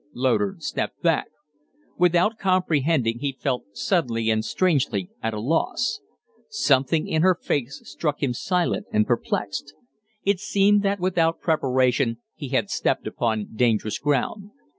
Loder 0.15 0.55
stepped 0.57 1.03
back. 1.03 1.27
Without 1.95 2.39
comprehending, 2.39 3.19
he 3.19 3.37
felt 3.39 3.65
suddenly 3.73 4.31
and 4.31 4.43
strangely 4.43 5.11
at 5.21 5.35
a 5.35 5.39
loss. 5.39 6.01
Something 6.49 7.07
in 7.07 7.21
her 7.21 7.35
face 7.35 7.79
struck 7.85 8.23
him 8.23 8.33
silent 8.33 8.87
and 8.91 9.05
perplexed. 9.05 9.75
It 10.25 10.39
seemed 10.39 10.81
that 10.81 10.99
without 10.99 11.39
preparation 11.39 12.17
he 12.33 12.47
had 12.47 12.71
stepped 12.71 13.05
upon 13.05 13.49
dangerous 13.53 13.99
ground. 13.99 14.49